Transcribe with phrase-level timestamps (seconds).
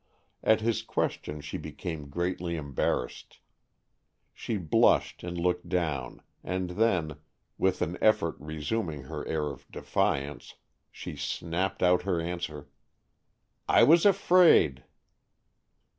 [0.43, 3.37] At his question she became greatly embarrassed.
[4.33, 7.17] She blushed and looked down, and then,
[7.59, 10.55] with an effort resuming her air of defiance,
[10.91, 12.67] she snapped out her answer:
[13.69, 14.85] "I was afraid."